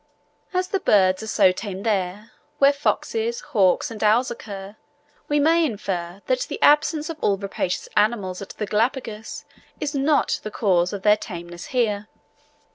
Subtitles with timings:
[0.51, 4.75] As the birds are so tame there, where foxes, hawks, and owls occur,
[5.27, 9.45] we may infer that the absence of all rapacious animals at the Galapagos,
[9.79, 12.07] is not the cause of their tameness here.